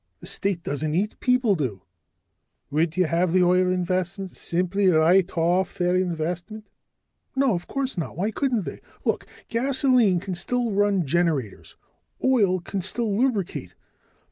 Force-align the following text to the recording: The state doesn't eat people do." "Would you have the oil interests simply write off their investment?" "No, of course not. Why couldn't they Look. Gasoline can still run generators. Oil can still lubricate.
The 0.19 0.25
state 0.25 0.63
doesn't 0.63 0.95
eat 0.95 1.19
people 1.19 1.53
do." 1.53 1.83
"Would 2.71 2.97
you 2.97 3.05
have 3.05 3.33
the 3.33 3.43
oil 3.43 3.71
interests 3.71 4.39
simply 4.41 4.87
write 4.89 5.37
off 5.37 5.77
their 5.77 5.95
investment?" 5.95 6.65
"No, 7.35 7.53
of 7.53 7.67
course 7.67 7.99
not. 7.99 8.17
Why 8.17 8.31
couldn't 8.31 8.63
they 8.65 8.81
Look. 9.05 9.27
Gasoline 9.47 10.19
can 10.19 10.33
still 10.33 10.71
run 10.71 11.05
generators. 11.05 11.75
Oil 12.23 12.61
can 12.61 12.81
still 12.81 13.15
lubricate. 13.15 13.75